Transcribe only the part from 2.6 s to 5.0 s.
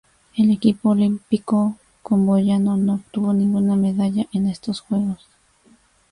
no obtuvo ninguna medalla en estos